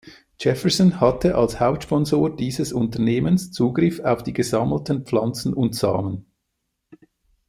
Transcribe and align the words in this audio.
Jefferson 0.41 0.99
hatte 0.99 1.35
als 1.35 1.59
Hauptsponsor 1.59 2.35
dieses 2.35 2.73
Unternehmens 2.73 3.51
Zugriff 3.51 3.99
auf 3.99 4.23
die 4.23 4.33
gesammelten 4.33 5.05
Pflanzen 5.05 5.53
und 5.53 5.75
Samen. 5.75 6.25